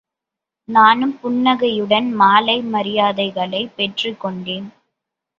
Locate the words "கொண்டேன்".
4.19-4.67